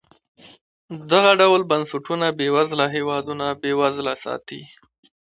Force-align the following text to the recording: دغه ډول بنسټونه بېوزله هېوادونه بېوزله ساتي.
دغه 1.11 1.31
ډول 1.41 1.61
بنسټونه 1.71 2.25
بېوزله 2.37 2.85
هېوادونه 2.95 3.45
بېوزله 3.61 4.13
ساتي. 4.23 4.61